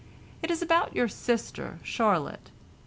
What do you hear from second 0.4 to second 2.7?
It is about your sister Charlotte.